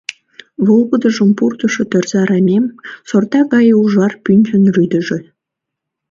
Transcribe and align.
Волгыдыжым 0.67 1.29
пуртышо 1.37 1.83
тӧрза 1.91 2.21
рамем— 2.29 2.65
сорта 3.09 3.41
гае 3.53 3.73
ужар 3.81 4.13
пӱнчын 4.23 4.63
рӱдыжӧ. 4.75 5.19